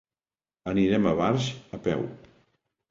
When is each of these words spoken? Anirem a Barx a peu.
Anirem 0.71 1.07
a 1.11 1.15
Barx 1.21 1.47
a 1.79 1.83
peu. 1.89 2.07